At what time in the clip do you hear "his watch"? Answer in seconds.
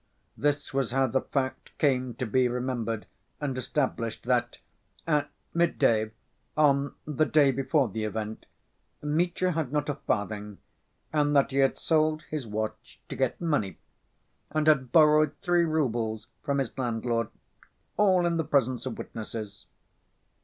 12.31-12.99